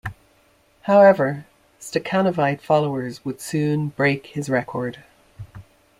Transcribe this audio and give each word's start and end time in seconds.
However, 0.85 1.45
Stakhanovite 1.79 2.59
followers 2.59 3.23
would 3.23 3.39
soon 3.39 3.89
"break" 3.89 4.25
his 4.25 4.49
record. 4.49 5.03